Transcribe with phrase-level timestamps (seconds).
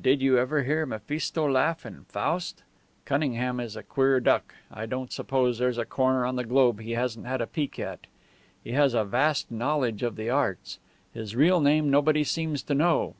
[0.00, 2.62] "Did you ever hear Mephisto laugh in Faust?
[3.04, 4.54] Cunningham is a queer duck.
[4.70, 8.06] I don't suppose there's a corner on the globe he hasn't had a peek at.
[8.64, 10.78] He has a vast knowledge of the arts.
[11.12, 13.14] His real name nobody seems to know.